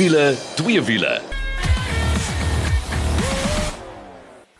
wiele, 0.00 0.34
twee 0.54 0.82
wiele. 0.82 1.20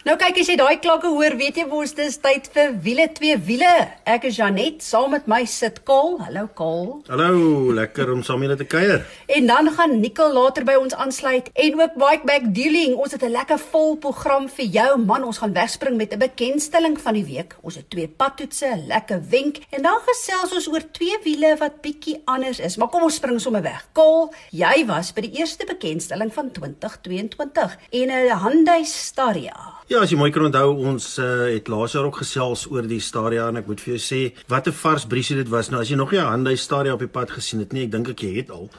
Nou 0.00 0.14
kyk 0.16 0.38
as 0.40 0.48
jy 0.48 0.54
daai 0.56 0.78
klokke 0.80 1.10
hoor, 1.12 1.34
weet 1.36 1.58
jy 1.60 1.66
mos 1.68 1.90
dis 1.92 2.14
tyd 2.24 2.46
vir 2.54 2.70
wiele 2.80 3.04
twee 3.12 3.34
wiele. 3.44 3.68
Ek 4.08 4.22
is 4.30 4.38
Janet, 4.38 4.78
saam 4.80 5.10
met 5.12 5.26
my 5.28 5.42
sit 5.44 5.82
Kol. 5.84 6.14
Hallo 6.24 6.46
Kol. 6.56 6.86
Hallo, 7.10 7.74
lekker 7.76 8.08
om 8.14 8.22
saam 8.24 8.40
julle 8.40 8.56
te 8.56 8.64
kuier. 8.64 9.02
En 9.28 9.50
dan 9.50 9.68
gaan 9.76 9.98
Nicole 10.00 10.32
later 10.32 10.64
by 10.64 10.78
ons 10.80 10.96
aansluit 10.96 11.50
en 11.52 11.76
ook 11.82 11.98
Bike 12.00 12.24
Back 12.30 12.46
Dealing. 12.56 12.94
Ons 12.96 13.12
het 13.12 13.26
'n 13.28 13.34
lekker 13.34 13.60
vol 13.60 13.98
program 14.00 14.48
vir 14.48 14.64
jou. 14.72 14.96
Man, 15.04 15.24
ons 15.24 15.38
gaan 15.38 15.52
wegspring 15.52 15.96
met 15.96 16.14
'n 16.14 16.18
bekendstelling 16.18 16.96
van 16.96 17.14
die 17.14 17.24
week. 17.24 17.56
Ons 17.60 17.74
het 17.74 17.90
twee 17.90 18.08
padtoetse, 18.08 18.66
'n 18.72 18.86
lekker 18.86 19.20
wenk 19.28 19.58
en 19.70 19.82
dan 19.82 20.00
gesels 20.06 20.54
ons 20.54 20.68
oor 20.68 20.90
twee 20.92 21.18
wiele 21.24 21.56
wat 21.58 21.82
bietjie 21.82 22.22
anders 22.24 22.58
is. 22.58 22.76
Maar 22.76 22.88
kom 22.88 23.02
ons 23.02 23.14
spring 23.14 23.40
sommer 23.40 23.62
weg. 23.62 23.88
Kol, 23.92 24.32
jy 24.50 24.86
was 24.86 25.12
by 25.12 25.20
die 25.20 25.38
eerste 25.38 25.66
bekendstelling 25.66 26.32
van 26.32 26.50
2022 26.50 27.76
en 27.90 28.08
'n 28.08 28.38
Hyundai 28.38 28.84
Staria. 28.84 29.80
Ja, 29.90 30.04
as 30.04 30.12
jy 30.12 30.20
mooi 30.20 30.30
kan 30.30 30.44
onthou, 30.46 30.68
ons 30.86 31.06
uh, 31.18 31.48
het 31.50 31.66
laas 31.66 31.96
jaar 31.96 32.04
ook 32.06 32.20
gesels 32.20 32.60
oor 32.70 32.86
die 32.86 33.00
Stadia 33.02 33.48
en 33.50 33.58
ek 33.58 33.66
moet 33.66 33.80
vir 33.82 33.96
jou 33.96 34.02
sê 34.04 34.20
wat 34.46 34.68
'n 34.70 34.76
vars 34.82 35.02
briesie 35.10 35.34
dit 35.34 35.48
was. 35.50 35.70
Nou 35.74 35.80
as 35.82 35.90
jy 35.90 35.96
nog 35.98 36.12
nie 36.12 36.20
'n 36.20 36.30
Hyundai 36.30 36.54
Stadia 36.56 36.92
op 36.94 37.02
die 37.02 37.10
pad 37.10 37.30
gesien 37.34 37.58
het 37.58 37.72
nie, 37.72 37.82
ek 37.86 37.90
dink 37.90 38.08
ek 38.08 38.22
jy 38.22 38.36
het 38.36 38.50
al. 38.54 38.70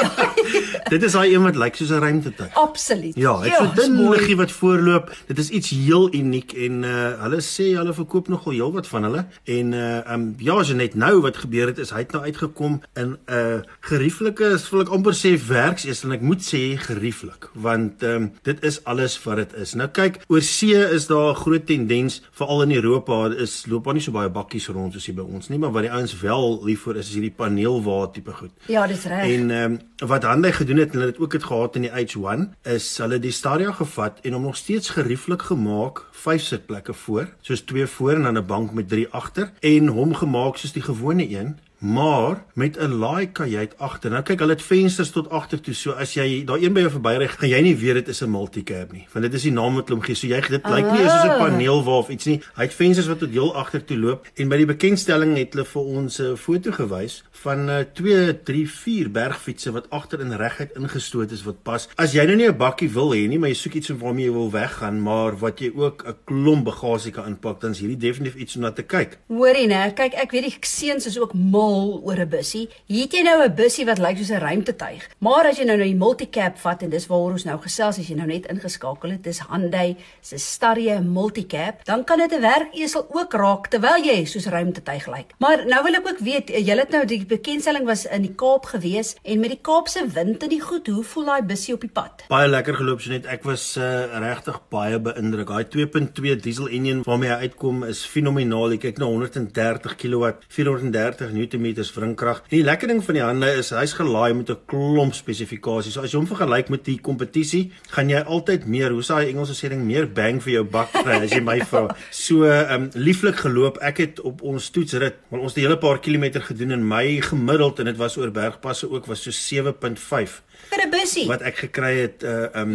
dit 0.88 1.02
is 1.02 1.12
daai 1.12 1.34
een 1.34 1.42
wat 1.42 1.56
lyk 1.56 1.76
soos 1.76 1.90
'n 1.90 2.02
ruimtetuig. 2.04 2.54
Absoluut. 2.54 3.14
Ja, 3.16 3.40
dit 3.40 3.52
is 3.52 3.58
'n 3.58 3.74
dun 3.74 4.08
liggie 4.10 4.36
wat 4.36 4.52
voorloop. 4.52 5.12
Dit 5.26 5.38
is 5.38 5.48
iets 5.48 5.70
heel 5.70 6.14
uniek 6.14 6.52
en 6.52 6.82
uh 6.82 7.22
hulle 7.22 7.40
sê 7.40 7.76
hulle 7.78 7.94
verkoop 7.94 8.28
nogal 8.28 8.52
heel 8.52 8.72
wat 8.72 8.86
van 8.86 9.02
hulle. 9.02 9.26
En 9.44 9.72
uh 9.72 10.12
um 10.12 10.34
ja, 10.38 10.54
as 10.54 10.68
jy 10.68 10.74
net 10.74 10.94
nou 10.94 11.20
wat 11.20 11.36
gebeur 11.36 11.66
het 11.66 11.78
is 11.78 11.90
hy 11.90 11.98
het 11.98 12.12
nou 12.12 12.24
uitgekom 12.24 12.80
in 12.94 13.16
'n 13.26 13.32
uh, 13.32 13.60
gerieflike, 13.80 14.58
wil 14.74 14.82
ek 14.82 14.88
amper 14.88 15.14
sê 15.14 15.34
werksees 15.38 16.02
en 16.04 16.12
ek 16.12 16.20
moet 16.20 16.42
sê 16.42 16.62
gerieflik 16.76 17.48
want 17.54 18.02
um 18.02 18.32
dit 18.42 18.64
is 18.64 18.80
alles 18.84 19.14
wat 19.24 19.36
dit 19.36 19.54
is. 19.62 19.74
Nou 19.74 19.88
kyk, 19.88 20.20
oor 20.28 20.42
see 20.42 20.74
is 20.74 21.06
daar 21.06 21.30
'n 21.30 21.40
groot 21.44 21.66
tendens 21.66 22.22
veral 22.32 22.62
in 22.62 22.72
Europa 22.72 23.26
is 23.30 23.66
loop 23.70 23.84
daar 23.84 23.94
nie 23.94 24.02
so 24.02 24.12
baie 24.12 24.28
bakkies 24.28 24.68
rond 24.68 24.92
soos 24.92 25.06
hier 25.06 25.14
by 25.14 25.22
ons 25.22 25.48
nie, 25.48 25.58
maar 25.58 25.72
wat 25.72 25.82
die 25.82 25.92
ouens 25.92 26.20
wel 26.20 26.64
lief 26.64 26.82
vir 26.82 26.96
is 26.96 27.08
is 27.08 27.14
hierdie 27.14 27.34
paneelwa 27.36 28.06
tipe 28.12 28.32
goed. 28.32 28.50
Ja, 28.66 28.86
dis 28.86 29.04
reg. 29.04 29.30
En 29.36 29.50
um 29.50 29.78
wat 30.08 30.24
Hyundai 30.26 30.52
gedoen 30.52 30.73
het 30.78 30.92
en 30.92 30.98
hulle 30.98 31.10
het 31.10 31.20
ook 31.20 31.30
dit 31.30 31.44
gehad 31.44 31.76
in 31.76 31.82
die 31.82 31.90
H1 31.90 32.46
is 32.62 32.86
hulle 32.98 33.18
die 33.18 33.32
Stadia 33.32 33.72
gevat 33.72 34.18
en 34.22 34.32
hom 34.32 34.42
nog 34.42 34.56
steeds 34.56 34.90
gerieflik 34.90 35.42
gemaak, 35.42 36.04
vyf 36.10 36.42
sitplekke 36.42 36.94
voor, 36.94 37.28
soos 37.40 37.60
twee 37.60 37.86
voor 37.86 38.12
en 38.12 38.22
dan 38.22 38.38
'n 38.38 38.46
bank 38.46 38.72
met 38.72 38.88
drie 38.88 39.08
agter 39.08 39.52
en 39.60 39.86
hom 39.88 40.14
gemaak 40.14 40.56
soos 40.56 40.72
die 40.72 40.82
gewone 40.82 41.38
een 41.38 41.58
maar 41.84 42.44
met 42.54 42.76
'n 42.78 42.92
laai 42.92 43.32
kajuit 43.32 43.78
agter. 43.78 44.10
Nou 44.10 44.22
kyk, 44.22 44.38
hulle 44.38 44.52
het 44.52 44.62
vensters 44.62 45.10
tot 45.10 45.30
agter 45.30 45.60
toe. 45.60 45.74
So 45.74 45.90
as 45.90 46.14
jy 46.14 46.44
daar 46.44 46.62
een 46.62 46.72
by 46.72 46.80
jou 46.80 46.90
verbyry, 46.90 47.28
gaan 47.28 47.48
jy 47.48 47.60
nie 47.60 47.76
weet 47.76 47.94
dit 47.94 48.08
is 48.08 48.22
'n 48.22 48.30
multicab 48.30 48.92
nie, 48.92 49.06
want 49.12 49.24
dit 49.24 49.34
is 49.34 49.42
die 49.42 49.52
naam 49.52 49.74
wat 49.74 49.88
hulle 49.88 50.00
hom 50.00 50.06
gee. 50.06 50.14
So 50.14 50.26
jy 50.26 50.40
dit 50.40 50.66
lyk 50.66 50.90
nie 50.92 51.08
soos 51.08 51.24
'n 51.24 51.28
ah. 51.28 51.38
paneelwa 51.38 51.96
of 51.96 52.08
iets 52.08 52.24
nie. 52.24 52.40
Hy 52.54 52.62
het 52.62 52.74
vensters 52.74 53.06
wat 53.06 53.18
tot 53.18 53.30
heel 53.30 53.56
agter 53.56 53.84
toe 53.84 53.98
loop 53.98 54.26
en 54.34 54.48
by 54.48 54.56
die 54.56 54.66
bekendstelling 54.66 55.36
het 55.36 55.52
hulle 55.52 55.64
vir 55.64 55.82
ons 55.82 56.20
'n 56.20 56.36
foto 56.36 56.70
gewys 56.72 57.24
van 57.30 57.86
2, 57.92 58.42
3, 58.42 58.70
4 58.70 59.10
bergfietsse 59.10 59.72
wat 59.72 59.90
agter 59.90 60.20
in 60.20 60.32
reguit 60.32 60.70
ingestoot 60.76 61.30
is 61.30 61.42
wat 61.42 61.62
pas. 61.62 61.88
As 61.96 62.12
jy 62.12 62.24
nou 62.24 62.36
nie 62.36 62.48
'n 62.48 62.56
bakkie 62.56 62.88
wil 62.88 63.12
hê 63.12 63.28
nie, 63.28 63.38
maar 63.38 63.48
jy 63.48 63.54
soek 63.54 63.74
iets 63.74 63.88
waarmee 63.88 64.24
jy 64.24 64.32
wil 64.32 64.50
weggaan, 64.50 65.02
maar 65.02 65.38
wat 65.38 65.60
jy 65.60 65.72
ook 65.74 66.04
'n 66.06 66.16
klomp 66.24 66.64
bagasie 66.64 67.12
kan 67.12 67.26
inpak, 67.26 67.60
dan 67.60 67.70
is 67.70 67.78
hierdie 67.78 67.96
definitief 67.96 68.34
iets 68.34 68.56
om 68.56 68.62
na 68.62 68.70
te 68.70 68.82
kyk. 68.82 69.18
Hoorie, 69.28 69.66
né? 69.66 69.92
Kyk, 69.94 70.14
ek 70.14 70.30
weet 70.30 70.42
die 70.42 70.56
seuns 70.60 71.06
is 71.06 71.18
ook 71.18 71.34
mal 71.34 71.73
oor 71.74 72.18
'n 72.20 72.28
bussie. 72.28 72.68
Hier 72.86 73.02
het 73.04 73.12
jy 73.12 73.22
nou 73.22 73.44
'n 73.44 73.54
bussie 73.54 73.84
wat 73.84 73.98
lyk 73.98 74.16
soos 74.16 74.30
'n 74.30 74.40
ruimtetuig. 74.40 75.08
Maar 75.18 75.46
as 75.46 75.58
jy 75.58 75.64
nou 75.64 75.76
nou 75.76 75.86
die 75.86 75.98
multicab 75.98 76.58
vat 76.58 76.82
en 76.82 76.90
dis 76.90 77.06
waaroor 77.06 77.32
ons 77.32 77.44
nou 77.44 77.58
gesels 77.58 77.98
as 77.98 78.08
jy 78.08 78.16
nou 78.16 78.26
net 78.26 78.46
ingeskakel 78.46 79.10
het, 79.10 79.22
dis 79.22 79.40
Hyundai 79.48 79.96
se 80.20 80.38
Staria 80.38 81.00
multicab, 81.00 81.84
dan 81.84 82.04
kan 82.04 82.18
dit 82.18 82.32
'n 82.32 82.40
werkesel 82.40 83.06
ook 83.10 83.32
raak 83.32 83.68
terwyl 83.68 84.02
jy 84.02 84.24
soos 84.24 84.46
'n 84.46 84.50
ruimtetuig 84.50 85.06
lyk. 85.06 85.32
Maar 85.38 85.66
nou 85.66 85.82
wil 85.84 85.94
ek 85.94 86.08
ook 86.08 86.18
weet, 86.18 86.48
jy 86.48 86.76
het 86.76 86.90
nou 86.90 87.04
die 87.04 87.24
bekendstelling 87.26 87.86
was 87.86 88.06
in 88.06 88.22
die 88.22 88.34
Kaap 88.34 88.64
gewees 88.64 89.16
en 89.22 89.40
met 89.40 89.50
die 89.50 89.60
Kaapse 89.62 90.06
wind 90.08 90.42
en 90.42 90.48
die 90.48 90.60
goed, 90.60 90.86
hoe 90.86 91.04
voel 91.04 91.24
daai 91.24 91.42
bussie 91.42 91.74
op 91.74 91.80
die 91.80 91.90
pad? 91.90 92.24
Baie 92.28 92.48
lekker 92.48 92.74
geloop 92.74 93.00
so 93.00 93.10
net. 93.10 93.26
Ek 93.26 93.42
was 93.44 93.76
uh, 93.76 94.18
regtig 94.18 94.60
baie 94.70 94.98
beïndruk. 95.00 95.48
Daai 95.48 95.64
2.2 95.64 96.40
diesel 96.40 96.68
enjin 96.68 97.02
waarmee 97.02 97.30
hy 97.30 97.48
uitkom 97.48 97.84
is 97.84 98.04
fenomenaal. 98.04 98.74
Jy 98.74 98.78
kyk 98.78 98.98
na 98.98 99.06
130 99.10 99.96
kW, 99.96 100.32
430 100.48 101.32
Nm 101.34 101.63
wringkrag. 101.72 102.42
Die 102.50 102.62
lekker 102.64 102.88
ding 102.88 103.00
van 103.04 103.14
die 103.14 103.22
hande 103.22 103.48
is 103.58 103.70
hy's 103.70 103.94
gelaai 103.96 104.34
met 104.34 104.50
'n 104.50 104.58
klomp 104.66 105.14
spesifikasies. 105.14 105.94
So 105.94 106.02
as 106.02 106.12
jy 106.12 106.18
hom 106.18 106.26
vergelyk 106.26 106.68
met 106.68 106.84
die 106.84 106.98
kompetisie, 106.98 107.72
gaan 107.90 108.10
jy 108.10 108.20
altyd 108.20 108.66
meer, 108.66 108.90
hoe 108.90 109.02
sê 109.02 109.14
hy 109.14 109.28
Engelse 109.30 109.54
sê 109.54 109.68
ding, 109.68 109.84
meer 109.84 110.06
bang 110.06 110.42
vir 110.42 110.52
jou 110.52 110.64
buck 110.64 110.92
kry 110.92 111.22
as 111.24 111.30
jy 111.30 111.40
my 111.40 111.60
vra. 111.60 111.96
So 112.10 112.44
ehm 112.44 112.82
um, 112.82 112.90
lieflik 112.94 113.36
geloop. 113.36 113.78
Ek 113.78 113.98
het 113.98 114.20
op 114.20 114.42
ons 114.42 114.70
toetsrit, 114.70 115.14
maar 115.30 115.40
ons 115.40 115.54
het 115.54 115.64
'n 115.64 115.66
hele 115.66 115.78
paar 115.78 115.98
kilometer 115.98 116.42
gedoen 116.42 116.72
en 116.72 116.88
my 116.88 117.20
gemiddeld 117.20 117.78
en 117.78 117.84
dit 117.84 117.96
was 117.96 118.16
oor 118.16 118.30
bergpasse 118.30 118.90
ook 118.90 119.06
was 119.06 119.22
so 119.22 119.30
7.5 119.30 120.42
vir 120.70 120.86
'n 120.86 120.90
bussie. 120.90 121.26
Wat 121.26 121.42
ek 121.42 121.56
gekry 121.56 121.92
het 122.00 122.22
uh 122.22 122.48
um 122.60 122.72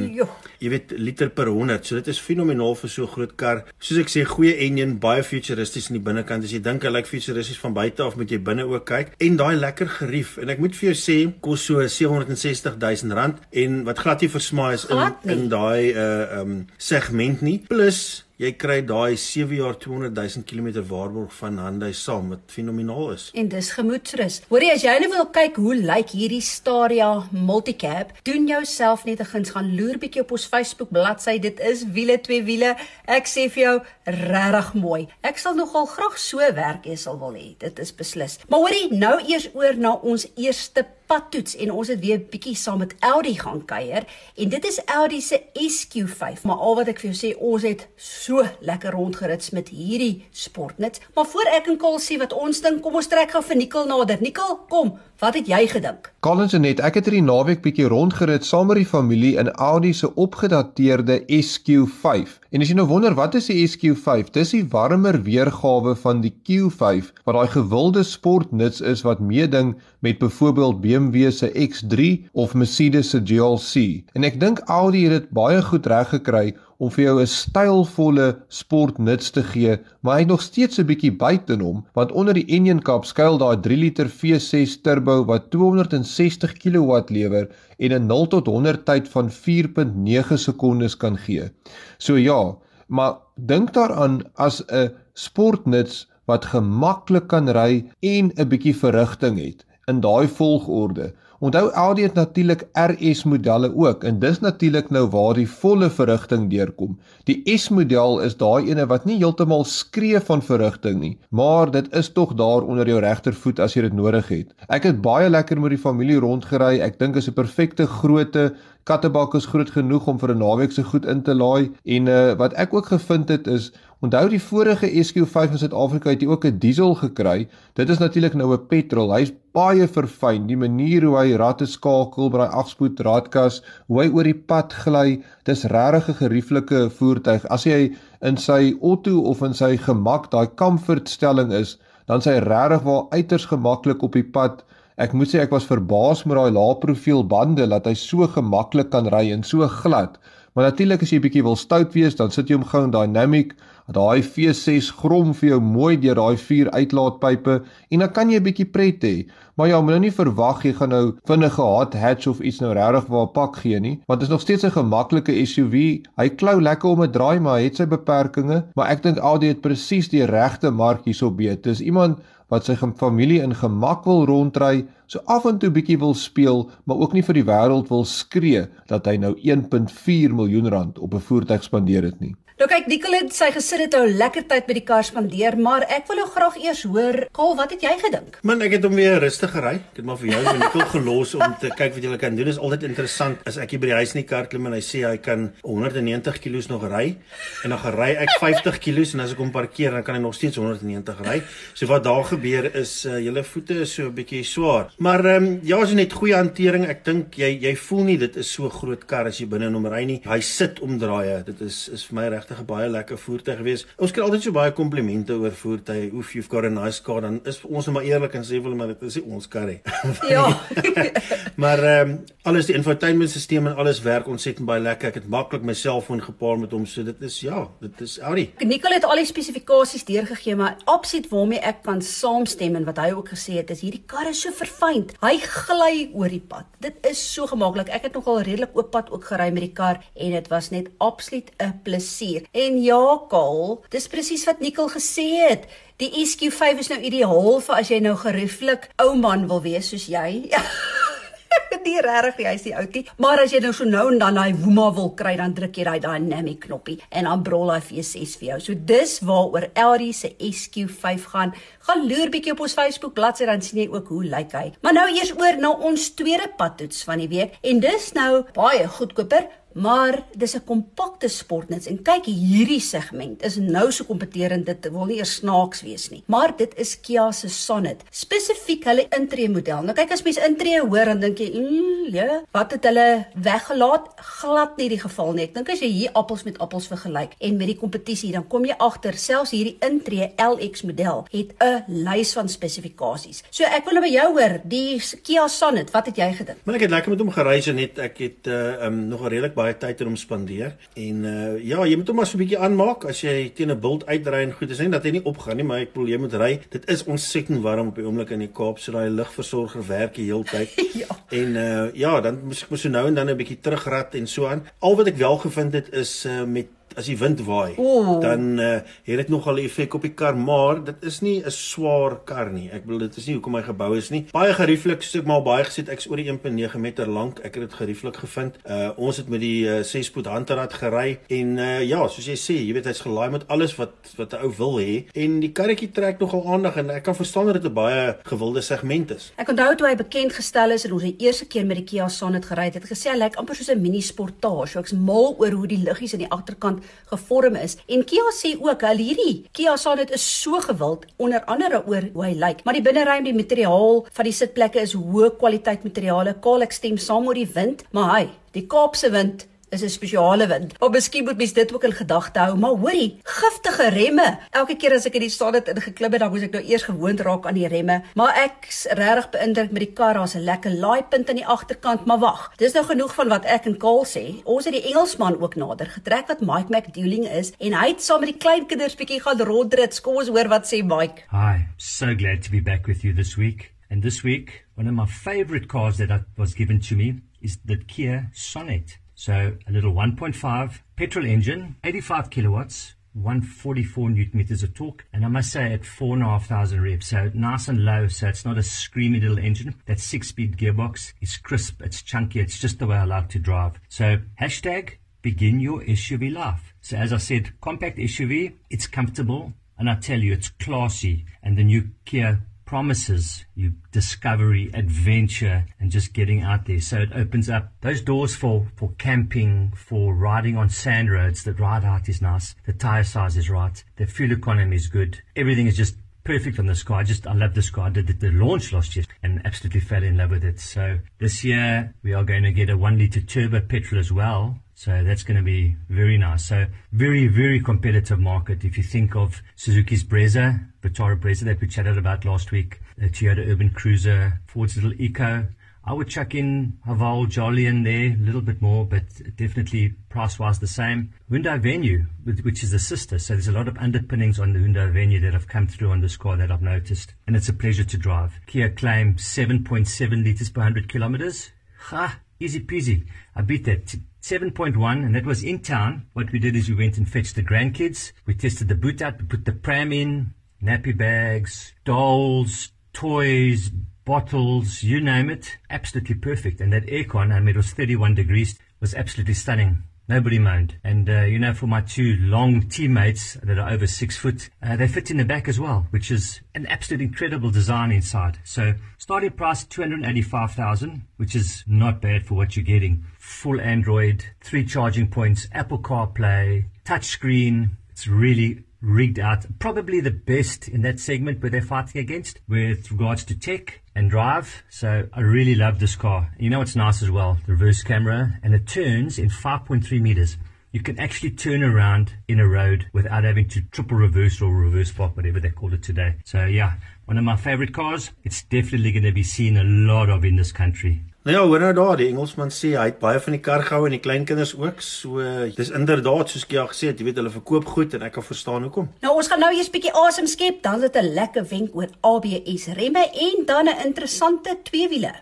jy 0.60 0.70
weet 0.70 0.92
liter 0.98 1.30
per 1.30 1.48
100 1.48 1.86
so 1.86 1.96
dit 1.96 2.08
is 2.08 2.20
fenomenaal 2.20 2.76
vir 2.76 2.90
so 2.90 3.04
'n 3.04 3.08
groot 3.08 3.36
kar. 3.36 3.64
Soos 3.80 4.00
ek 4.00 4.10
sê 4.10 4.24
goeie 4.26 4.56
engine 4.58 4.96
baie 5.00 5.24
futuristies 5.24 5.90
in 5.90 6.00
die 6.00 6.04
binnekant. 6.04 6.44
As 6.44 6.52
jy 6.52 6.62
dink 6.62 6.84
hy 6.84 6.90
lyk 6.90 7.08
futuristies 7.08 7.60
van 7.60 7.74
buite 7.74 8.04
af 8.04 8.16
moet 8.16 8.30
jy 8.30 8.40
binne 8.40 8.64
ook 8.64 8.86
kyk. 8.86 9.14
En 9.18 9.36
daai 9.36 9.56
lekker 9.56 9.88
gerief. 9.88 10.38
En 10.38 10.50
ek 10.50 10.60
moet 10.60 10.76
vir 10.76 10.94
jou 10.94 10.98
sê 10.98 11.34
kos 11.42 11.66
so 11.66 11.88
760 11.88 12.78
000 12.78 13.14
rand. 13.14 13.38
En 13.52 13.84
wat 13.84 14.00
glad 14.00 14.22
nie 14.22 14.30
versmaai 14.30 14.74
is 14.74 14.86
in 14.86 15.14
in 15.24 15.50
daai 15.50 15.94
uh 15.94 16.40
um 16.40 16.68
segment 16.78 17.42
nie. 17.42 17.64
Plus 17.68 18.26
Jy 18.40 18.54
kry 18.56 18.78
daai 18.88 19.18
7 19.20 19.52
jaar 19.52 19.76
200 19.76 20.14
000 20.16 20.46
km 20.48 20.86
waarborg 20.88 21.34
van 21.42 21.58
Hyundai 21.60 21.90
saam 21.92 22.30
wat 22.32 22.46
fenomenaal 22.48 23.10
is. 23.12 23.26
En 23.36 23.50
dis 23.52 23.72
gemoedsrus. 23.76 24.38
Hoorie 24.48 24.70
as 24.72 24.86
jy 24.86 24.94
nou 25.04 25.10
wil 25.12 25.26
kyk 25.36 25.58
hoe 25.60 25.74
lyk 25.76 26.14
hierdie 26.16 26.40
Stadia 26.48 27.10
Multicab, 27.36 28.14
doen 28.30 28.48
jouself 28.48 29.04
net 29.04 29.20
'n 29.20 29.28
guns 29.34 29.52
gaan 29.52 29.76
loer 29.76 30.00
bietjie 30.00 30.24
op 30.24 30.32
ons 30.32 30.46
Facebook 30.48 30.88
bladsy. 30.96 31.36
Dit 31.38 31.60
is 31.60 31.84
wiele 31.84 32.16
twee 32.22 32.44
wiele. 32.44 32.78
Ek 33.08 33.28
sê 33.28 33.50
vir 33.52 33.64
jou 33.64 33.82
regtig 34.06 34.74
mooi. 34.74 35.10
Ek 35.22 35.38
sal 35.38 35.56
nogal 35.56 35.86
graag 35.86 36.18
so 36.18 36.38
werk 36.38 36.86
hê 36.86 36.96
sal 36.96 37.20
wil 37.20 37.36
hê. 37.36 37.58
Dit 37.60 37.80
is 37.80 37.92
beslis. 37.92 38.40
Maar 38.48 38.60
hoorie, 38.60 38.88
nou 38.96 39.20
eers 39.20 39.50
oor 39.54 39.76
na 39.76 39.94
ons 39.96 40.28
eerste 40.38 40.86
padtoets 41.10 41.56
en 41.58 41.72
ons 41.74 41.90
het 41.90 42.00
weer 42.04 42.22
bietjie 42.32 42.56
saam 42.58 42.84
met 42.84 42.94
Audi 43.06 43.34
gaan 43.40 43.64
kuier. 43.66 44.06
En 44.38 44.50
dit 44.54 44.66
is 44.70 44.80
Audi 44.86 45.22
se 45.26 45.42
SQ5 45.58 46.44
maar 46.46 46.62
al 46.62 46.78
wat 46.80 46.92
ek 46.94 47.02
vir 47.02 47.10
jou 47.10 47.18
sê 47.18 47.32
ons 47.52 47.66
het 47.66 47.88
so 47.98 48.46
lekker 48.66 48.94
rondgerits 48.94 49.50
met 49.58 49.72
hierdie 49.74 50.26
sportnuts. 50.32 51.02
Maar 51.16 51.26
voor 51.34 51.54
ek 51.58 51.72
en 51.74 51.80
Kol 51.82 51.98
sê 52.04 52.20
wat 52.22 52.36
ons 52.38 52.62
dink 52.62 52.84
kom 52.86 53.00
ons 53.00 53.10
trek 53.10 53.34
gou 53.34 53.42
vir 53.50 53.58
Nikkel 53.64 53.90
nader. 53.90 54.22
Nikkel 54.22 54.60
kom 54.70 54.98
wat 55.20 55.36
het 55.36 55.50
jy 55.52 55.66
gedink? 55.68 56.12
Collins 56.24 56.54
en 56.56 56.64
net 56.64 56.80
ek 56.84 57.00
het 57.00 57.10
hierdie 57.10 57.26
naweek 57.26 57.64
bietjie 57.66 57.90
rondgerit 57.92 58.46
saam 58.48 58.70
met 58.70 58.80
die 58.80 58.88
familie 58.88 59.34
in 59.42 59.50
Audi 59.58 59.92
se 59.96 60.12
opgedateerde 60.14 61.24
SQ5 61.26 62.38
en 62.50 62.64
as 62.64 62.72
jy 62.72 62.78
nou 62.80 62.88
wonder 62.90 63.14
wat 63.18 63.36
is 63.38 63.50
die 63.52 63.62
SQ5 63.68 64.32
dis 64.36 64.54
die 64.56 64.64
warmer 64.72 65.20
weergawe 65.26 65.96
van 66.02 66.24
die 66.24 66.32
Q5 66.48 67.12
wat 67.28 67.36
daai 67.36 67.52
gewilde 67.56 68.04
sportnuts 68.08 68.82
is 68.82 69.04
wat 69.08 69.22
meeding 69.24 69.76
met 70.06 70.20
byvoorbeeld 70.24 70.80
BMW 71.00 71.32
se 71.32 71.50
X3 71.54 72.30
of 72.34 72.54
Mercedes 72.54 73.10
se 73.10 73.22
GLC. 73.24 74.04
En 74.14 74.24
ek 74.28 74.40
dink 74.40 74.60
Audi 74.68 75.06
het 75.08 75.16
dit 75.16 75.30
baie 75.36 75.62
goed 75.64 75.88
reg 75.88 76.12
gekry 76.12 76.52
om 76.80 76.92
vir 76.92 77.04
jou 77.04 77.16
'n 77.22 77.28
stylvolle 77.28 78.28
sportnuts 78.48 79.32
te 79.32 79.44
gee, 79.44 79.78
maar 80.02 80.16
hy 80.16 80.20
het 80.20 80.32
nog 80.32 80.42
steeds 80.42 80.80
'n 80.80 80.86
bietjie 80.86 81.12
buite 81.12 81.54
in 81.54 81.62
hom, 81.62 81.86
want 81.94 82.12
onder 82.12 82.34
die 82.34 82.48
engine 82.48 82.82
kap 82.82 83.06
skuil 83.06 83.38
daai 83.38 83.58
3 83.62 83.78
liter 83.78 84.08
V6 84.08 84.82
turbo 84.82 85.26
wat 85.26 85.52
260 85.52 86.54
kW 86.54 87.10
lewer 87.10 87.50
en 87.78 87.92
'n 87.92 88.08
0 88.08 88.28
tot 88.28 88.48
100 88.48 88.86
tyd 88.86 89.08
van 89.08 89.30
4.9 89.30 90.38
sekondes 90.38 90.98
kan 90.98 91.18
gee. 91.18 91.50
So 91.98 92.16
ja, 92.16 92.56
maar 92.88 93.18
dink 93.36 93.74
daaraan 93.74 94.22
as 94.36 94.64
'n 94.68 94.92
sportnuts 95.14 96.08
wat 96.26 96.46
gemaklik 96.46 97.28
kan 97.28 97.50
ry 97.50 97.86
en 98.00 98.32
'n 98.36 98.48
bietjie 98.48 98.76
verrigting 98.76 99.38
het 99.40 99.66
in 99.90 100.04
daai 100.06 100.28
volgorde. 100.28 101.12
Onthou 101.40 101.70
Audi 101.72 102.04
het 102.04 102.18
natuurlik 102.20 102.66
RS 102.76 103.24
modelle 103.24 103.70
ook 103.76 104.04
en 104.04 104.18
dis 104.20 104.40
natuurlik 104.44 104.90
nou 104.92 105.06
waar 105.08 105.38
die 105.38 105.48
volle 105.48 105.88
verrigting 105.90 106.50
deurkom. 106.52 106.98
Die 107.30 107.38
S 107.58 107.70
model 107.72 108.20
is 108.26 108.36
daai 108.36 108.68
ene 108.68 108.84
wat 108.92 109.06
nie 109.08 109.16
heeltemal 109.22 109.64
skree 109.64 110.20
van 110.20 110.44
verrigting 110.44 111.00
nie, 111.00 111.14
maar 111.32 111.72
dit 111.72 111.88
is 111.96 112.12
tog 112.12 112.34
daar 112.36 112.68
onder 112.68 112.92
jou 112.92 113.00
regtervoet 113.00 113.62
as 113.64 113.78
jy 113.78 113.86
dit 113.88 113.96
nodig 113.96 114.28
het. 114.28 114.52
Ek 114.68 114.90
het 114.90 115.00
baie 115.02 115.30
lekker 115.32 115.62
met 115.64 115.78
die 115.78 115.80
familie 115.80 116.20
rondgery. 116.20 116.82
Ek 116.84 117.00
dink 117.00 117.16
is 117.16 117.30
'n 117.30 117.40
perfekte 117.40 117.88
grootte 117.88 118.52
Kattebak 118.90 119.36
is 119.38 119.46
groot 119.46 119.70
genoeg 119.70 120.08
om 120.08 120.20
vir 120.20 120.32
'n 120.34 120.40
naweek 120.42 120.72
se 120.72 120.84
goed 120.84 121.06
in 121.06 121.22
te 121.22 121.34
laai 121.36 121.70
en 121.86 122.08
uh, 122.08 122.34
wat 122.34 122.54
ek 122.54 122.74
ook 122.74 122.88
gevind 122.90 123.30
het 123.30 123.48
is 123.48 123.72
Onthou 124.00 124.30
die 124.32 124.40
vorige 124.40 124.88
SQ5 124.88 125.52
in 125.52 125.60
Suid-Afrika 125.60 126.14
het 126.14 126.22
jy 126.24 126.28
ook 126.32 126.46
'n 126.48 126.60
diesel 126.64 126.94
gekry. 126.96 127.50
Dit 127.76 127.90
is 127.90 127.98
natuurlik 128.00 128.34
nou 128.34 128.54
'n 128.54 128.68
petrol. 128.68 129.12
Hy's 129.12 129.34
baie 129.52 129.88
verfyn. 129.88 130.48
Die 130.48 130.56
manier 130.58 131.04
hoe 131.04 131.18
hy 131.18 131.36
ratte 131.36 131.66
skakel 131.66 132.30
by 132.30 132.38
daai 132.38 132.56
agspoed 132.62 133.00
raadkas, 133.00 133.62
hoe 133.88 134.02
hy 134.04 134.08
oor 134.08 134.24
die 134.24 134.42
pad 134.52 134.74
gly, 134.74 135.22
dis 135.44 135.66
regtig 135.66 136.08
'n 136.08 136.20
gerieflike 136.22 136.90
voertuig. 136.90 137.46
As 137.50 137.66
jy 137.66 137.92
in 138.22 138.38
sy 138.38 138.74
auto 138.82 139.20
of 139.20 139.42
in 139.42 139.54
sy 139.54 139.76
gemak 139.76 140.32
daai 140.32 140.48
comfort 140.56 141.10
stelling 141.10 141.52
is, 141.52 141.78
dan 142.08 142.22
sy 142.22 142.40
regtig 142.40 142.84
wel 142.84 143.08
uiters 143.12 143.46
gemaklik 143.46 144.02
op 144.02 144.14
die 144.14 144.24
pad. 144.24 144.64
Ek 144.98 145.14
moet 145.14 145.28
sê 145.28 145.40
ek 145.42 145.52
was 145.52 145.68
verbaas 145.68 146.24
met 146.26 146.38
daai 146.38 146.52
lae 146.52 146.76
profiel 146.76 147.28
bande 147.28 147.68
dat 147.68 147.86
hy 147.86 147.94
so 147.94 148.28
gemaklik 148.28 148.92
kan 148.92 149.08
ry 149.08 149.30
en 149.32 149.44
so 149.44 149.68
glad. 149.68 150.18
Maar 150.56 150.72
natuurlik 150.72 151.04
as 151.06 151.12
jy 151.14 151.20
bietjie 151.24 151.44
wil 151.46 151.56
stout 151.56 151.94
wees, 151.94 152.16
dan 152.20 152.32
sit 152.32 152.50
jy 152.50 152.58
hom 152.58 152.66
gou 152.68 152.82
in 152.84 152.92
dynamic. 152.92 153.54
Daai 153.90 154.22
V6 154.22 154.92
grom 155.00 155.32
vir 155.34 155.48
jou 155.50 155.60
mooi 155.66 155.96
deur 155.98 156.20
daai 156.20 156.38
vier 156.38 156.68
uitlaatpype 156.70 157.56
en 157.90 158.04
dan 158.04 158.12
kan 158.14 158.30
jy 158.30 158.38
'n 158.38 158.46
bietjie 158.46 158.70
pret 158.70 159.02
hê. 159.02 159.26
Maar 159.58 159.68
ja, 159.68 159.82
moet 159.82 159.90
nou 159.90 160.00
nie 160.00 160.12
verwag 160.14 160.62
jy 160.64 160.74
gaan 160.74 160.90
nou 160.90 161.16
vinnige 161.26 161.62
hot 161.62 161.94
hatch 161.94 162.28
of 162.28 162.40
iets 162.40 162.60
nou 162.62 162.74
regtig 162.74 163.10
waar 163.10 163.28
pak 163.34 163.58
gee 163.58 163.80
nie, 163.80 164.00
want 164.08 164.20
dit 164.20 164.30
is 164.30 164.34
nog 164.34 164.42
steeds 164.42 164.64
'n 164.64 164.78
gemaklike 164.78 165.34
SUV. 165.46 166.06
Hy 166.18 166.30
klou 166.30 166.62
lekker 166.62 166.90
om 166.90 167.02
'n 167.02 167.12
draai, 167.12 167.40
maar 167.40 167.58
hy 167.58 167.64
het 167.64 167.76
sy 167.76 167.86
beperkings, 167.86 168.64
maar 168.76 168.90
ek 168.90 169.02
dink 169.04 169.18
Audi 169.18 169.48
het 169.48 169.62
presies 169.62 170.08
die 170.10 170.26
regte 170.26 170.72
mark 170.72 171.06
hierso 171.06 171.32
beet. 171.32 171.64
Dis 171.64 171.82
iemand 171.82 172.20
wat 172.50 172.66
sy 172.66 172.76
familie 172.76 173.42
in 173.42 173.56
gemak 173.56 174.06
wil 174.06 174.26
rondry, 174.26 174.86
so 175.10 175.22
af 175.26 175.48
en 175.50 175.58
toe 175.62 175.72
bietjie 175.74 175.98
wil 176.02 176.14
speel, 176.14 176.68
maar 176.86 177.02
ook 177.02 177.16
nie 177.18 177.26
vir 177.26 177.42
die 177.42 177.48
wêreld 177.48 177.90
wil 177.90 178.06
skree 178.06 178.68
dat 178.92 179.10
hy 179.10 179.18
nou 179.18 179.34
1.4 179.42 180.36
miljoen 180.38 180.70
rand 180.70 181.00
op 181.00 181.18
'n 181.18 181.26
voertuig 181.30 181.66
spandeer 181.66 182.04
het 182.04 182.20
nie. 182.20 182.36
Nou 182.60 182.68
kyk, 182.68 182.90
Nicolet 182.92 183.30
sy 183.32 183.48
gesit 183.56 183.80
het 183.80 183.94
'n 183.96 184.18
lekker 184.20 184.44
tyd 184.44 184.66
by 184.68 184.74
die 184.76 184.84
kar 184.84 185.04
spandeer, 185.04 185.56
maar 185.56 185.82
ek 185.88 186.08
wil 186.08 186.18
nou 186.18 186.28
graag 186.28 186.58
eers 186.60 186.84
hoor, 186.84 187.30
Kaal, 187.32 187.56
wat 187.56 187.72
het 187.72 187.82
jy 187.82 187.96
gedink? 188.02 188.40
Man, 188.44 188.62
ek 188.62 188.72
het 188.72 188.84
hom 188.84 188.96
weer 188.96 189.18
rustig 189.18 189.52
gery. 189.52 189.76
Ek 189.76 189.96
het 189.96 190.06
maar 190.06 190.18
vir 190.18 190.28
jou 190.28 190.44
en 190.44 190.60
Nicole 190.60 190.86
gelos 190.92 191.36
om 191.36 191.56
te 191.58 191.70
kyk 191.70 191.94
wat 191.94 192.04
jy 192.04 192.18
kan 192.18 192.36
doen. 192.36 192.44
Dit 192.44 192.48
is 192.48 192.60
altyd 192.60 192.84
interessant 192.84 193.38
as 193.48 193.56
ek 193.58 193.72
hier 193.72 193.80
by 193.80 193.86
die 193.88 193.96
huis 193.96 194.14
in 194.14 194.22
die 194.22 194.28
kar 194.28 194.48
klim 194.48 194.66
en 194.66 194.74
hy 194.74 194.82
sê 194.82 195.08
hy 195.08 195.18
kan 195.18 195.54
190 195.64 196.40
kg 196.40 196.68
nog 196.68 196.84
ry 196.84 197.16
en 197.64 197.70
dan 197.70 197.80
gery 197.80 198.10
ek 198.18 198.30
50 198.42 198.80
kg 198.80 199.14
en 199.14 199.20
as 199.22 199.32
ek 199.32 199.38
hom 199.38 199.52
parkeer 199.52 199.92
dan 199.92 200.04
kan 200.04 200.16
hy 200.16 200.22
nog 200.22 200.36
steeds 200.36 200.58
190 200.58 201.22
ry. 201.24 201.42
So 201.74 201.88
wat 201.88 202.04
daar 202.04 202.26
gebeur 202.26 202.76
is 202.76 203.06
uh, 203.06 203.24
julle 203.24 203.44
voete 203.44 203.80
is 203.88 203.94
so 203.94 204.10
'n 204.10 204.14
bietjie 204.14 204.44
swaar. 204.44 204.92
Maar 205.00 205.26
ehm 205.26 205.44
um, 205.44 205.60
ja, 205.64 205.78
is 205.82 205.94
net 205.96 206.14
goeie 206.14 206.36
hantering. 206.36 206.84
Ek 206.92 207.06
dink 207.06 207.38
jy 207.40 207.48
jy 207.64 207.72
voel 207.80 208.02
nie 208.04 208.18
dit 208.20 208.36
is 208.42 208.50
so 208.52 208.68
groot 208.74 209.06
kar 209.08 209.30
as 209.30 209.38
jy 209.40 209.46
binne 209.48 209.70
in 209.72 209.76
hom 209.78 209.86
ry 209.88 210.02
nie. 210.04 210.18
Hy 210.28 210.40
sit 210.44 210.82
omdraaie. 210.84 211.38
Dit 211.48 211.62
is 211.64 211.78
is 211.96 212.04
vir 212.10 212.18
my 212.18 212.26
reg 212.34 212.42
regtig 212.42 212.60
'n 212.60 212.66
baie 212.68 212.90
lekker 212.90 213.18
voertuig 213.18 213.58
gewees. 213.62 213.86
Ons 213.98 214.12
kry 214.12 214.24
altyd 214.24 214.44
so 214.44 214.52
baie 214.52 214.74
komplimente 214.76 215.38
oor 215.40 215.56
voertuie. 215.56 216.12
Oef, 216.14 216.34
you've 216.36 216.52
got 216.52 216.66
a 216.66 216.70
nice 216.70 217.00
car. 217.02 217.22
Dan 217.22 217.40
is 217.46 217.62
ons 217.64 217.86
net 217.86 217.94
maar 217.96 218.04
eerlik 218.04 218.36
en 218.36 218.44
sê 218.44 218.60
wel 218.62 218.76
maar 218.76 218.88
dit 218.88 219.02
is 219.02 219.16
nie 219.16 219.24
ons 219.24 219.48
kar 219.48 219.68
nie. 219.68 219.80
Ja. 220.36 220.60
maar 221.64 221.80
ehm 221.80 222.10
um, 222.10 222.20
alles 222.44 222.66
die 222.66 222.76
infotainmentstelsel 222.76 223.68
en 223.68 223.76
alles 223.76 224.02
werk 224.02 224.28
ontsettend 224.28 224.68
baie 224.68 224.82
lekker. 224.82 225.08
Ek 225.08 225.16
het 225.16 225.30
maklik 225.30 225.64
my 225.64 225.74
selfoon 225.74 226.22
gepaar 226.22 226.60
met 226.60 226.72
hom. 226.72 226.86
So 226.86 227.04
dit 227.04 227.22
is 227.22 227.40
ja, 227.40 227.70
dit 227.80 228.02
is 228.02 228.20
Audi. 228.20 228.52
Nicole 228.60 228.94
het 228.94 229.06
al 229.06 229.16
die 229.16 229.26
spesifikasies 229.26 230.04
deurgegee, 230.04 230.56
maar 230.56 230.76
absoluut 230.86 231.30
waarmee 231.30 231.60
ek 231.60 231.84
kan 231.84 232.02
saamstem 232.02 232.76
en 232.76 232.84
wat 232.84 232.98
hy 232.98 233.12
ook 233.12 233.30
gesê 233.30 233.54
het 233.64 233.70
is 233.70 233.82
hierdie 233.82 234.04
kar 234.06 234.28
is 234.28 234.42
so 234.42 234.52
verfyn. 234.52 234.89
Hy 234.90 235.36
gly 235.44 236.10
oor 236.18 236.32
die 236.32 236.42
pad. 236.42 236.66
Dit 236.82 236.98
is 237.06 237.20
so 237.22 237.46
gemaklik. 237.50 237.92
Ek 237.94 238.08
het 238.08 238.16
nogal 238.18 238.42
redelik 238.42 238.74
oop 238.78 238.90
pad 238.92 239.12
ook 239.14 239.28
gery 239.30 239.50
met 239.54 239.68
die 239.68 239.74
kar 239.76 240.02
en 240.16 240.34
dit 240.34 240.48
was 240.50 240.72
net 240.74 240.90
absoluut 240.98 241.52
'n 241.60 241.82
plesier. 241.84 242.48
En 242.52 242.82
ja, 242.82 243.20
Kaal, 243.30 243.84
dis 243.90 244.08
presies 244.08 244.46
wat 244.46 244.60
Nicole 244.60 244.90
gesê 244.90 245.50
het. 245.50 245.68
Die 245.98 246.12
SQ5 246.26 246.80
is 246.80 246.90
nou 246.90 247.00
ideaal 247.00 247.60
vir 247.60 247.76
as 247.76 247.90
jy 247.90 248.00
nou 248.00 248.16
gerieflik 248.16 248.90
ou 248.98 249.16
man 249.16 249.48
wil 249.48 249.62
wees 249.62 249.90
soos 249.90 250.08
jy. 250.08 250.50
nie 251.86 252.00
regtig 252.04 252.48
hy's 252.48 252.66
die 252.66 252.76
outie, 252.78 253.04
maar 253.22 253.42
as 253.44 253.54
jy 253.54 253.62
nou 253.64 253.72
so 253.76 253.88
nou 253.88 254.06
en 254.12 254.20
dan 254.22 254.38
daai 254.38 254.56
woema 254.58 254.90
wil 254.96 255.12
kry, 255.18 255.36
dan 255.40 255.54
druk 255.58 255.78
jy 255.80 255.86
daai 255.88 256.00
dynamic 256.04 256.62
knoppie 256.66 256.98
en 257.10 257.30
dan 257.30 257.44
brol 257.46 257.72
hy 257.74 257.80
V6 257.84 258.36
vir 258.40 258.50
jou. 258.52 258.60
So 258.68 258.86
dis 258.92 259.18
waaroor 259.26 259.70
Elrie 259.74 260.14
se 260.16 260.34
SQ5 260.36 261.28
gaan. 261.34 261.54
Gaan 261.88 262.06
loer 262.10 262.32
bietjie 262.34 262.54
op 262.56 262.64
ons 262.66 262.76
Facebook 262.78 263.16
bladsy 263.18 263.48
dan 263.50 263.64
sien 263.66 263.84
jy 263.84 263.88
ook 263.94 264.12
hoe 264.14 264.24
lyk 264.28 264.54
hy. 264.58 264.66
Maar 264.86 264.98
nou 264.98 265.08
eers 265.14 265.34
oor 265.38 265.60
na 265.62 265.74
ons 265.90 266.10
tweede 266.20 266.50
padtoets 266.60 267.04
van 267.08 267.24
die 267.24 267.30
week 267.32 267.58
en 267.66 267.82
dis 267.84 268.12
nou 268.18 268.44
baie 268.58 268.86
goedkoper 269.00 269.50
maar 269.74 270.24
dis 270.34 270.56
'n 270.56 270.64
kompakte 270.66 271.28
sportnuts 271.28 271.88
en 271.88 272.02
kyk 272.02 272.26
hierdie 272.26 272.80
segment 272.80 273.44
is 273.44 273.56
nou 273.58 273.92
so 273.92 274.04
kompeterend 274.04 274.66
dit 274.66 274.92
wil 274.92 275.06
nie 275.06 275.18
eers 275.18 275.36
snaaks 275.36 275.82
wees 275.82 276.10
nie. 276.10 276.24
Maar 276.26 276.56
dit 276.58 276.74
is 276.78 277.00
Kia 277.00 277.32
se 277.32 277.50
Sonet 277.50 278.04
spesifiek 278.10 278.84
hulle 278.84 279.08
intree 279.10 279.50
model 279.50 279.84
nou 279.84 279.96
kyk 279.96 280.12
as 280.12 280.24
mens 280.24 280.38
intree 280.38 280.80
hoor 280.80 281.06
dan 281.06 281.20
dink 281.20 281.38
jy 281.38 281.52
mm, 281.54 282.14
ja 282.14 282.42
wat 282.52 282.72
het 282.72 282.84
hulle 282.84 283.26
weggelaat? 283.36 284.08
Glad 284.16 284.78
nie 284.78 284.90
die 284.90 285.00
geval 285.00 285.34
nie. 285.34 285.44
Ek 285.44 285.54
dink 285.54 285.70
as 285.70 285.80
jy 285.80 285.88
hier 285.88 286.12
appels 286.14 286.44
met 286.44 286.60
appels 286.60 286.88
vergelyk 286.88 287.36
en 287.40 287.58
met 287.58 287.68
die 287.68 287.78
kompetisie 287.78 288.32
dan 288.32 288.48
kom 288.48 288.66
jy 288.66 288.76
agter 288.78 289.14
selfs 289.14 289.52
hierdie 289.52 289.78
intree 289.82 290.34
LX 290.38 290.84
model 290.84 291.26
het 291.32 291.54
'n 291.62 291.84
lys 291.88 292.34
van 292.34 292.50
spesifikasies 292.50 293.44
so 293.50 293.64
ek 293.64 293.86
wil 293.86 293.94
nou 293.94 294.04
by 294.04 294.14
jou 294.14 294.28
hoor 294.34 294.60
die 294.64 295.02
Kia 295.24 295.48
Sonet 295.48 295.92
wat 295.92 296.06
het 296.06 296.18
jy 296.18 296.34
gedink? 296.34 296.58
Maar 296.64 296.76
ek 296.76 296.82
het 296.82 296.92
lekker 296.92 297.10
met 297.10 297.20
hom 297.20 297.32
gery 297.32 297.62
so 297.62 297.74
net 297.74 298.00
ek 298.00 298.18
het 298.18 298.48
uh, 298.48 298.86
um, 298.86 299.08
nog 299.08 299.22
'n 299.22 299.28
redelik 299.28 299.56
baie 299.60 299.69
tyd 299.74 300.02
in 300.02 300.08
hom 300.08 300.16
spandeer. 300.16 300.76
En 300.96 301.26
uh 301.26 301.60
ja, 301.64 301.86
jy 301.86 301.96
moet 302.00 302.08
hom 302.08 302.16
maar 302.16 302.28
so 302.28 302.38
'n 302.38 302.44
bietjie 302.44 302.60
aanmaak 302.60 303.06
as 303.06 303.22
jy 303.22 303.52
teen 303.56 303.72
'n 303.72 303.80
bult 303.80 304.06
uitdry 304.06 304.44
en 304.44 304.54
goed 304.54 304.70
is 304.70 304.80
nie 304.80 304.90
dat 304.90 305.04
hy 305.04 305.12
nie 305.12 305.26
opgaan 305.26 305.58
nie, 305.58 305.66
maar 305.66 305.80
ek 305.80 305.94
bedoel 305.94 306.10
jy 306.14 306.18
moet 306.18 306.34
ry. 306.34 306.60
Dit 306.70 306.90
is 306.90 307.04
ontsettend 307.04 307.62
warm 307.62 307.88
op 307.88 307.96
die 307.96 308.06
oomblik 308.06 308.32
in 308.32 308.40
die 308.40 308.54
Kaap, 308.54 308.80
so 308.80 308.92
daai 308.92 309.10
lugversorger 309.10 309.88
werk 309.88 310.16
die 310.16 310.26
hele 310.26 310.44
tyd. 310.44 310.70
ja. 311.04 311.08
En 311.30 311.56
uh 311.56 311.94
ja, 311.94 312.22
dan 312.22 312.42
moet 312.44 312.64
ek 312.64 312.70
mos 312.70 312.82
so 312.82 312.90
nou 312.90 313.08
en 313.08 313.16
dan 313.16 313.30
'n 313.30 313.38
bietjie 313.38 313.60
terugrad 313.62 314.16
en 314.16 314.28
so 314.28 314.48
aan. 314.48 314.66
Al 314.80 314.96
wat 314.96 315.08
ek 315.08 315.18
wel 315.18 315.38
gevind 315.38 315.74
het 315.74 315.94
is 315.94 316.26
uh 316.26 316.44
met 316.44 316.68
as 316.98 317.06
die 317.06 317.18
wind 317.18 317.42
waai, 317.46 317.76
oh. 317.78 318.20
dan 318.22 318.60
uh, 318.60 318.70
het 319.04 319.18
dit 319.18 319.30
nogal 319.30 319.60
'n 319.60 319.66
effek 319.66 319.94
op 319.94 320.02
die 320.02 320.14
kar, 320.14 320.38
maar 320.38 320.84
dit 320.84 321.04
is 321.04 321.22
nie 321.22 321.44
'n 321.44 321.52
swaar 321.52 322.20
kar 322.26 322.52
nie. 322.52 322.70
Ek 322.72 322.86
bedoel 322.86 323.00
dit 323.00 323.18
is 323.18 323.26
nie 323.26 323.36
hoekom 323.36 323.56
hy 323.56 323.64
gebou 323.64 323.98
is 323.98 324.10
nie. 324.10 324.26
Baie 324.32 324.54
gerieflik, 324.54 325.02
soos 325.02 325.22
ek 325.22 325.28
maar 325.28 325.42
baie 325.42 325.64
gesê 325.64 325.84
het, 325.84 325.90
ek's 325.90 326.10
oor 326.10 326.18
die 326.18 326.30
1.9 326.30 326.80
meter 326.80 327.08
lank. 327.08 327.40
Ek 327.40 327.56
het 327.56 327.70
dit 327.70 327.74
gerieflik 327.74 328.18
gevind. 328.18 328.58
Uh 328.66 328.90
ons 328.98 329.18
het 329.18 329.30
met 329.30 329.40
die 329.40 329.66
6-spoed 329.66 330.26
uh, 330.26 330.34
handrat 330.34 330.74
gery 330.74 331.20
en 331.30 331.58
uh 331.58 331.82
ja, 331.82 332.08
soos 332.08 332.26
jy 332.26 332.36
sê, 332.36 332.56
jy 332.58 332.74
weet 332.74 332.86
hy's 332.86 333.02
gelaai 333.02 333.30
met 333.30 333.48
alles 333.48 333.76
wat 333.76 333.94
wat 334.18 334.34
'n 334.34 334.44
ou 334.44 334.52
wil 334.58 334.80
hê 334.80 335.06
en 335.14 335.40
die 335.40 335.52
karretjie 335.52 335.92
trek 335.92 336.20
nogal 336.20 336.44
aandag 336.48 336.78
en 336.78 336.90
ek 336.90 337.04
kan 337.04 337.16
verstaan 337.16 337.46
dat 337.46 337.62
dit 337.62 337.72
'n 337.72 337.74
baie 337.74 338.18
gewilde 338.24 338.62
segment 338.62 339.12
is. 339.12 339.32
Ek 339.38 339.50
onthou 339.50 339.76
toe 339.76 339.88
hy 339.88 339.96
bekend 339.96 340.34
gestel 340.34 340.72
is 340.72 340.86
en 340.86 340.94
ons 340.94 341.04
die 341.04 341.16
eerste 341.18 341.46
keer 341.46 341.66
met 341.66 341.78
die 341.78 341.86
Kia 341.86 342.08
Sonet 342.08 342.46
gery 342.46 342.70
het, 342.70 342.74
het 342.74 342.90
gesê 342.90 343.12
hy 343.12 343.18
lyk 343.18 343.36
amper 343.36 343.56
soos 343.56 343.70
'n 343.70 343.82
mini 343.82 344.02
sportage. 344.02 344.80
Ek's 344.80 344.94
mal 344.94 345.36
oor 345.40 345.52
hoe 345.52 345.68
die 345.68 345.84
liggies 345.84 346.14
aan 346.14 346.26
die 346.26 346.32
agterkant 346.32 346.84
gevorm 347.12 347.56
is. 347.60 347.78
En 347.88 348.04
Kia 348.06 348.32
sê 348.36 348.56
ook 348.60 348.84
al 348.84 349.02
hierdie 349.02 349.46
Kia 349.52 349.76
Sonet 349.78 350.12
is 350.16 350.26
so 350.42 350.60
gewild 350.64 351.06
onder 351.18 351.44
andere 351.46 351.84
oor 351.86 352.10
hoe 352.14 352.26
hy 352.26 352.34
lyk, 352.38 352.64
maar 352.66 352.78
die 352.78 352.86
binneruim, 352.86 353.24
die 353.24 353.36
materiaal 353.36 354.06
van 354.12 354.28
die 354.28 354.36
sitplekke 354.36 354.82
is 354.82 354.96
hoë 354.98 355.34
kwaliteit 355.40 355.84
materiale. 355.88 356.36
Kaal 356.44 356.66
ek 356.68 356.76
stem 356.76 356.98
saam 356.98 357.28
oor 357.28 357.38
die 357.38 357.50
wind, 357.54 357.86
maar 357.96 358.14
hy, 358.16 358.26
die 358.56 358.68
Kaapse 358.70 359.12
wind 359.14 359.48
is 359.70 359.84
'n 359.84 359.90
spesiale 359.90 360.48
wind. 360.48 360.80
Maar 360.80 360.90
miskien 360.90 361.24
moet 361.24 361.38
mens 361.38 361.54
dit 361.54 361.74
ook 361.74 361.84
in 361.84 361.92
gedagte 361.92 362.40
hou, 362.40 362.58
maar 362.58 362.70
hoorie, 362.70 363.20
giftige 363.24 363.90
remme. 363.90 364.40
Elke 364.50 364.76
keer 364.76 364.94
as 364.94 365.06
ek 365.06 365.14
in 365.14 365.22
die 365.22 365.30
stad 365.30 365.54
het 365.54 365.68
ingeklim 365.68 366.12
het, 366.12 366.20
dan 366.20 366.32
moes 366.32 366.42
ek 366.42 366.52
nou 366.52 366.64
eers 366.64 366.84
gewoond 366.84 367.20
raak 367.20 367.46
aan 367.46 367.54
die 367.54 367.68
remme. 367.68 368.04
Maar 368.16 368.36
ek's 368.44 368.86
regtig 368.90 369.30
beïndruk 369.30 369.72
met 369.72 369.80
die 369.82 369.94
kar, 369.94 370.14
daar's 370.14 370.36
'n 370.36 370.44
lekker 370.44 370.72
laaipunt 370.72 371.30
aan 371.30 371.36
die 371.36 371.48
agterkant, 371.48 372.06
maar 372.06 372.20
wag. 372.20 372.54
Dis 372.58 372.74
nou 372.74 372.86
genoeg 372.86 373.14
van 373.16 373.28
wat 373.28 373.46
ek 373.46 373.66
en 373.66 373.78
Kaal 373.78 374.06
sê. 374.06 374.44
Ons 374.44 374.66
het 374.66 374.74
die 374.74 374.88
Engelsman 374.94 375.42
ook 375.42 375.56
nader 375.56 375.88
getrek 375.88 376.28
wat 376.28 376.42
Mike 376.42 376.70
McDouling 376.70 377.28
is 377.28 377.52
en 377.60 377.74
hy 377.74 377.88
het 377.88 378.02
saam 378.02 378.20
met 378.20 378.30
die 378.30 378.38
kleinkinders 378.38 378.96
bietjie 378.96 379.22
gaan 379.22 379.42
rondrit. 379.42 380.02
Kom 380.02 380.16
ons 380.16 380.28
hoor 380.28 380.48
wat 380.48 380.66
sê 380.66 380.84
Mike. 380.84 381.24
Hi, 381.32 381.68
so 381.78 382.16
glad 382.16 382.44
to 382.44 382.52
be 382.52 382.62
back 382.62 382.88
with 382.88 383.02
you 383.02 383.14
this 383.14 383.36
week. 383.36 383.74
And 383.92 384.04
this 384.04 384.22
week, 384.22 384.66
one 384.76 384.88
of 384.88 384.94
my 384.94 385.08
favorite 385.08 385.68
cars 385.68 385.98
that 385.98 386.26
was 386.38 386.54
given 386.54 386.80
to 386.82 386.96
me 386.96 387.22
is 387.42 387.58
the 387.66 387.78
Kia 387.78 388.30
Sonet. 388.34 389.00
So 389.20 389.58
a 389.68 389.72
little 389.74 389.92
1.5 389.92 390.80
petrol 390.96 391.26
engine, 391.26 391.76
85 391.84 392.30
kilowatts, 392.30 392.96
144 393.12 394.12
newton 394.12 394.38
meters 394.38 394.64
of 394.64 394.74
torque, 394.74 395.06
and 395.12 395.26
I 395.26 395.28
must 395.28 395.52
say 395.52 395.74
at 395.74 395.84
four 395.84 396.16
and 396.16 396.24
a 396.24 396.28
half 396.28 396.48
thousand 396.48 396.82
revs, 396.82 397.08
so 397.08 397.30
nice 397.34 397.68
and 397.68 397.84
low, 397.84 398.08
so 398.08 398.30
it's 398.30 398.46
not 398.46 398.58
a 398.58 398.62
screamy 398.62 399.22
little 399.22 399.38
engine. 399.38 399.76
That 399.88 400.00
six-speed 400.00 400.56
gearbox 400.56 401.12
is 401.20 401.36
crisp, 401.36 401.82
it's 401.82 402.02
chunky, 402.02 402.40
it's 402.40 402.60
just 402.60 402.80
the 402.80 402.88
way 402.88 402.96
I 402.96 403.04
like 403.04 403.28
to 403.32 403.40
drive. 403.40 403.82
So 403.90 404.20
hashtag 404.40 404.92
begin 405.22 405.60
your 405.60 405.82
SUV 405.82 406.32
life. 406.32 406.74
So 406.80 406.96
as 406.96 407.12
I 407.12 407.18
said, 407.18 407.60
compact 407.60 407.98
SUV, 407.98 408.54
it's 408.70 408.88
comfortable, 408.88 409.52
and 409.78 409.90
I 409.90 409.96
tell 409.96 410.20
you, 410.20 410.32
it's 410.32 410.48
classy, 410.48 411.26
and 411.44 411.58
the 411.58 411.66
new 411.66 411.90
Kia 412.06 412.40
promises 412.70 413.46
you 413.56 413.74
discovery, 413.92 414.70
adventure, 414.76 415.66
and 415.80 415.90
just 415.90 416.14
getting 416.14 416.44
out 416.44 416.68
there. 416.68 416.80
So 416.80 417.00
it 417.00 417.10
opens 417.16 417.50
up 417.50 417.74
those 417.82 418.00
doors 418.00 418.36
for, 418.36 418.68
for 418.76 418.92
camping, 419.00 419.74
for 419.76 420.14
riding 420.14 420.56
on 420.56 420.70
sand 420.70 421.12
roads. 421.12 421.44
The 421.44 421.54
ride 421.54 421.84
height 421.84 422.08
is 422.08 422.22
nice. 422.22 422.54
The 422.68 422.74
tire 422.74 423.04
size 423.04 423.38
is 423.38 423.50
right. 423.50 423.84
The 423.96 424.06
fuel 424.06 424.34
economy 424.34 424.76
is 424.76 424.86
good. 424.86 425.20
Everything 425.36 425.66
is 425.66 425.78
just 425.78 425.96
perfect 426.24 426.60
on 426.60 426.68
this 426.68 426.84
car. 426.84 427.00
I 427.00 427.04
just, 427.04 427.26
I 427.26 427.34
love 427.34 427.56
this 427.56 427.72
car. 427.72 427.88
I 427.88 427.90
did 427.90 428.06
the, 428.06 428.14
the 428.14 428.32
launch 428.32 428.72
last 428.72 428.96
year 428.96 429.06
and 429.24 429.42
absolutely 429.46 429.82
fell 429.82 430.04
in 430.04 430.18
love 430.18 430.30
with 430.30 430.44
it. 430.44 430.60
So 430.60 431.00
this 431.18 431.44
year 431.44 431.96
we 432.04 432.14
are 432.14 432.24
going 432.24 432.44
to 432.44 432.52
get 432.52 432.70
a 432.70 432.78
one 432.78 433.00
litre 433.00 433.22
turbo 433.22 433.62
petrol 433.62 434.00
as 434.00 434.12
well. 434.12 434.60
So 434.80 435.04
that's 435.04 435.24
going 435.24 435.36
to 435.36 435.44
be 435.44 435.76
very 435.90 436.18
nice. 436.18 436.46
So 436.46 436.66
very, 436.94 437.28
very 437.28 437.60
competitive 437.60 438.18
market. 438.18 438.64
If 438.64 438.78
you 438.78 438.84
think 438.84 439.14
of 439.14 439.42
Suzuki's 439.58 440.06
Brezza, 440.06 440.70
Vitara 440.82 441.20
Brezza 441.20 441.44
that 441.48 441.60
we 441.60 441.68
chatted 441.68 441.98
about 441.98 442.24
last 442.24 442.54
week, 442.54 442.80
the 442.98 443.10
Toyota 443.10 443.46
Urban 443.46 443.72
Cruiser, 443.72 444.40
Ford's 444.48 444.78
little 444.78 444.94
Eco, 444.94 445.50
I 445.84 445.92
would 445.92 446.08
chuck 446.08 446.34
in 446.34 446.78
Haval 446.88 447.28
Jolly 447.28 447.66
in 447.66 447.84
there 447.84 448.14
a 448.14 448.24
little 448.24 448.40
bit 448.40 448.62
more, 448.62 448.86
but 448.86 449.04
definitely 449.36 449.96
price 450.08 450.40
wise 450.40 450.60
the 450.60 450.68
same. 450.68 451.14
Hyundai 451.30 451.60
Venue, 451.60 452.06
which 452.24 452.64
is 452.64 452.72
the 452.72 452.80
sister, 452.80 453.20
so 453.20 453.34
there's 453.34 453.50
a 453.50 453.52
lot 453.52 453.68
of 453.68 453.78
underpinnings 453.80 454.40
on 454.40 454.54
the 454.54 454.60
Hyundai 454.60 454.94
Venue 454.94 455.20
that 455.20 455.34
have 455.34 455.50
come 455.50 455.68
through 455.68 455.92
on 455.92 456.00
this 456.00 456.16
car 456.16 456.38
that 456.38 456.54
I've 456.54 456.62
noticed, 456.62 457.16
and 457.28 457.36
it's 457.36 457.50
a 457.50 457.54
pleasure 457.54 457.84
to 457.84 457.98
drive. 457.98 458.40
Kia 458.48 458.70
claim 458.70 459.16
7.7 459.16 460.24
liters 460.24 460.50
per 460.50 460.62
100 460.62 460.88
kilometers. 460.88 461.52
Ha, 461.88 462.20
easy 462.40 462.62
peasy. 462.62 463.06
I 463.36 463.42
beat 463.42 463.66
that. 463.66 463.94
7.1 464.22 465.06
and 465.06 465.16
that 465.16 465.26
was 465.26 465.44
in 465.44 465.60
town. 465.60 466.08
What 466.14 466.32
we 466.32 466.40
did 466.40 466.56
is 466.56 466.70
we 466.70 466.76
went 466.76 466.98
and 466.98 467.10
fetched 467.10 467.36
the 467.36 467.44
grandkids. 467.44 468.12
We 468.26 468.34
tested 468.34 468.68
the 468.68 468.76
boot 468.76 469.02
out, 469.02 469.20
we 469.20 469.28
put 469.28 469.46
the 469.46 469.54
pram 469.54 469.92
in, 469.92 470.34
nappy 470.62 470.96
bags, 470.96 471.74
dolls, 471.86 472.72
toys, 472.94 473.72
bottles, 474.06 474.84
you 474.84 475.00
name 475.00 475.30
it. 475.30 475.58
Absolutely 475.70 476.16
perfect. 476.16 476.60
And 476.62 476.74
that 476.74 476.88
aircon, 476.88 477.34
I 477.34 477.40
mean, 477.40 477.50
it 477.50 477.58
was 477.58 477.72
31 477.72 478.16
degrees, 478.16 478.58
was 478.80 478.94
absolutely 478.96 479.36
stunning. 479.36 479.84
Nobody 480.10 480.40
moaned. 480.40 480.76
And, 480.84 481.08
uh, 481.08 481.22
you 481.22 481.38
know, 481.38 481.54
for 481.54 481.68
my 481.68 481.82
two 481.82 482.16
long 482.20 482.68
teammates 482.68 483.36
that 483.44 483.60
are 483.60 483.70
over 483.70 483.86
six 483.86 484.18
foot, 484.18 484.50
uh, 484.64 484.76
they 484.76 484.88
fit 484.88 485.12
in 485.12 485.18
the 485.18 485.24
back 485.24 485.48
as 485.48 485.60
well, 485.60 485.86
which 485.92 486.10
is 486.10 486.42
an 486.56 486.66
absolute 486.66 487.00
incredible 487.00 487.52
design 487.52 487.92
inside. 487.92 488.40
So 488.44 488.74
starting 488.98 489.30
price 489.30 489.64
285,000, 489.66 491.04
which 491.18 491.36
is 491.36 491.64
not 491.68 492.02
bad 492.02 492.26
for 492.26 492.34
what 492.34 492.56
you're 492.56 492.66
getting. 492.66 493.06
Full 493.20 493.62
Android, 493.62 494.26
three 494.42 494.66
charging 494.66 495.10
points, 495.10 495.48
Apple 495.52 495.78
CarPlay, 495.78 496.66
touchscreen. 496.84 497.78
It's 497.92 498.08
really 498.08 498.64
rigged 498.82 499.20
out. 499.20 499.46
Probably 499.60 500.00
the 500.02 500.10
best 500.10 500.68
in 500.68 500.82
that 500.82 501.00
segment 501.00 501.44
where 501.44 501.52
they're 501.52 501.62
fighting 501.62 502.02
against 502.02 502.40
with 502.48 502.92
regards 502.92 503.24
to 503.26 503.38
tech 503.38 503.82
and 504.00 504.10
drive. 504.10 504.64
So 504.70 505.10
I 505.14 505.20
really 505.20 505.56
love 505.56 505.80
this 505.80 505.98
car. 505.98 506.32
You 506.40 506.50
know 506.50 506.60
what's 506.60 506.76
nice 506.76 507.04
as 507.04 507.12
well? 507.12 507.38
The 507.46 507.52
reverse 507.52 507.84
camera 507.84 508.40
and 508.42 508.56
it 508.56 508.66
turns 508.66 509.20
in 509.20 509.30
5.3 509.30 510.02
meters. 510.02 510.38
You 510.72 510.82
can 510.82 510.98
actually 510.98 511.32
turn 511.32 511.64
around 511.64 512.14
in 512.28 512.40
a 512.40 512.48
road 512.48 512.88
without 512.94 513.26
having 513.26 513.50
to 513.50 513.62
triple 513.72 513.98
reverse 513.98 514.42
or 514.42 514.56
reverse 514.56 514.92
park, 514.92 515.18
whatever 515.18 515.42
they 515.42 515.50
call 515.50 515.74
it 515.74 515.84
today. 515.84 516.16
So 516.24 516.46
yeah, 516.46 516.76
one 517.06 517.18
of 517.18 517.26
my 517.26 517.36
favorite 517.36 517.74
cars. 517.74 518.12
It's 518.24 518.44
definitely 518.44 518.94
going 518.94 519.04
to 519.04 519.12
be 519.12 519.24
seen 519.24 519.58
a 519.58 519.64
lot 519.66 520.10
of 520.10 520.24
in 520.24 520.38
this 520.38 520.54
country. 520.54 521.04
Nou 521.28 521.34
ja, 521.36 521.42
hoor 521.44 521.60
nou 521.60 521.74
daar, 521.76 521.98
die 522.00 522.06
Engelsman 522.08 522.48
sê 522.48 522.70
hy 522.80 522.86
het 522.94 523.00
baie 523.02 523.20
van 523.20 523.34
die 523.36 523.42
kar 523.44 523.66
gehou 523.68 523.84
en 523.90 523.92
die 523.92 524.00
kleinkinders 524.00 524.54
ook. 524.56 524.78
So 524.80 525.20
dis 525.52 525.68
inderdaad 525.76 526.32
soos 526.32 526.46
ek 526.46 526.54
al 526.62 526.70
gesê 526.72 526.94
het, 526.94 527.02
jy 527.02 527.10
weet 527.10 527.18
hulle 527.20 527.34
verkoop 527.34 527.66
goed 527.68 527.98
en 527.98 528.06
ek 528.08 528.14
kan 528.16 528.24
verstaan 528.24 528.64
hoekom. 528.64 528.88
Nou 529.04 529.12
ons 529.20 529.28
gaan 529.28 529.44
nou 529.44 529.50
eers 529.52 529.68
bietjie 529.74 529.92
asem 530.00 530.30
skep, 530.32 530.62
dan 530.64 530.80
het 530.80 530.96
'n 530.96 531.12
lekker 531.18 531.44
wenk 531.50 531.76
oor 531.76 531.92
ABS 532.08 532.72
remme 532.80 533.04
en 533.04 533.44
dan 533.46 533.68
'n 533.68 533.84
interessante 533.88 534.56
tweewieler. 534.64 535.20